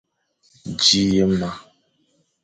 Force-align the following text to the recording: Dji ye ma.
Dji 0.79 1.03
ye 1.13 1.25
ma. 1.39 1.49